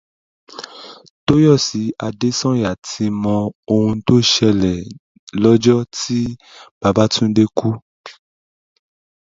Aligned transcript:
Tóyọ̀sí 1.25 1.81
Adésànyà 2.07 2.71
ti 2.87 3.05
mọ 3.23 3.35
oun 3.73 3.95
tó 4.05 4.15
ṣẹlẹ̀ 4.33 4.79
lọ́jọ́ 5.41 5.79
tí 5.97 6.19
Babátúndé 6.79 7.43
kú 7.57 7.69